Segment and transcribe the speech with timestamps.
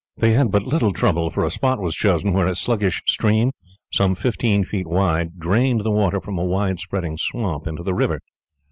[0.17, 3.51] They had but little trouble, for a spot was chosen where a sluggish stream,
[3.93, 8.17] some fifteen feet wide, drained the water from a wide spreading swamp into the river.